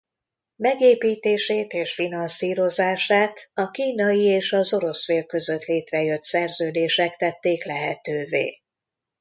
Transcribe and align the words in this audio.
Megépítését 0.55 1.73
és 1.73 1.93
finanszírozását 1.93 3.49
a 3.53 3.71
kínai 3.71 4.21
és 4.23 4.51
az 4.53 4.73
orosz 4.73 5.05
fél 5.05 5.23
között 5.23 5.63
létrejött 5.65 6.23
szerződések 6.23 7.15
tették 7.15 7.63
lehetővé. 7.63 8.61